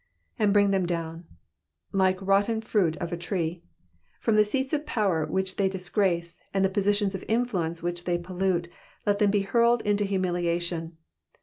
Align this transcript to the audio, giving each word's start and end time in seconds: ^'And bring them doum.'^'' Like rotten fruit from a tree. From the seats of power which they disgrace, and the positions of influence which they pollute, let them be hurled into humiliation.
^'And 0.39 0.51
bring 0.51 0.71
them 0.71 0.87
doum.'^'' 0.87 1.25
Like 1.91 2.17
rotten 2.23 2.61
fruit 2.61 2.97
from 2.99 3.09
a 3.09 3.15
tree. 3.17 3.61
From 4.19 4.35
the 4.35 4.43
seats 4.43 4.73
of 4.73 4.87
power 4.87 5.27
which 5.27 5.57
they 5.57 5.69
disgrace, 5.69 6.39
and 6.55 6.65
the 6.65 6.69
positions 6.69 7.13
of 7.13 7.23
influence 7.27 7.83
which 7.83 8.05
they 8.05 8.17
pollute, 8.17 8.67
let 9.05 9.19
them 9.19 9.29
be 9.29 9.41
hurled 9.41 9.83
into 9.83 10.03
humiliation. 10.05 10.97